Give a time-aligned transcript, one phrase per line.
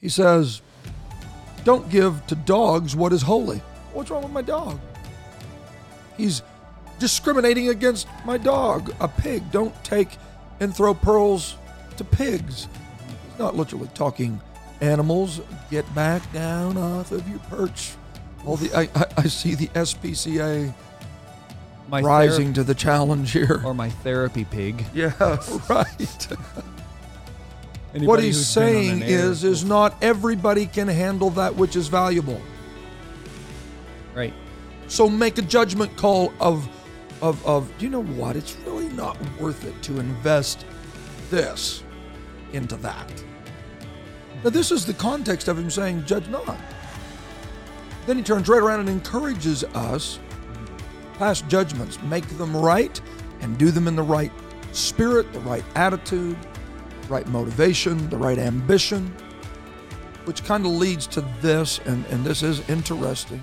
[0.00, 0.62] He says,
[1.64, 3.58] Don't give to dogs what is holy.
[3.92, 4.78] What's wrong with my dog?
[6.16, 6.42] He's
[6.98, 9.50] discriminating against my dog, a pig.
[9.50, 10.08] Don't take
[10.60, 11.56] and throw pearls
[11.96, 12.68] to pigs.
[13.30, 14.40] He's not literally talking
[14.80, 15.40] animals.
[15.70, 17.92] Get back down off of your perch.
[18.46, 20.72] All the I, I, I see the SPCA
[21.88, 23.60] My rising to the challenge here.
[23.64, 24.84] or my therapy pig.
[24.94, 25.12] Yeah,
[25.68, 26.28] right.
[27.92, 31.76] Anybody what he's who's been on saying is is not everybody can handle that which
[31.76, 32.40] is valuable.
[34.14, 34.34] right.
[34.86, 36.68] So make a judgment call of
[37.22, 38.36] of of you know what?
[38.36, 40.64] It's really not worth it to invest
[41.30, 41.82] this
[42.52, 43.08] into that.
[44.42, 46.58] Now this is the context of him saying, judge not.
[48.06, 50.18] Then he turns right around and encourages us
[51.20, 52.98] pass judgments, make them right,
[53.42, 54.32] and do them in the right
[54.72, 56.34] spirit, the right attitude,
[57.10, 59.06] right motivation, the right ambition,
[60.24, 63.40] which kind of leads to this, and, and this is interesting.